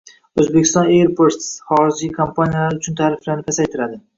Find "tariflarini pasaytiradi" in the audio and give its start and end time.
3.03-4.05